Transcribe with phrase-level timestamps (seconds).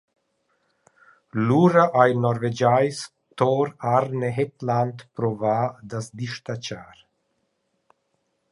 [1.49, 3.03] Lura ha il Norvegiais
[3.35, 6.95] Tor Arne Hetland provà da’s dis-tachar.